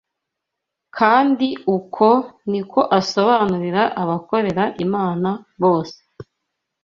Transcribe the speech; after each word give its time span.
kandi 0.97 1.47
uko 1.77 2.07
ni 2.51 2.61
ko 2.71 2.81
asobanurira 2.99 3.83
abakorera 4.01 4.63
Imana 4.85 5.29
bose 5.61 5.99